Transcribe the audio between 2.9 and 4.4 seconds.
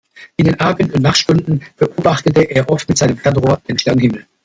seinem Fernrohr den Sternhimmel.